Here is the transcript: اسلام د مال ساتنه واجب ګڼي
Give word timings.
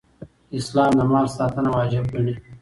اسلام 0.57 0.91
د 0.99 1.01
مال 1.11 1.27
ساتنه 1.37 1.69
واجب 1.75 2.05
ګڼي 2.13 2.33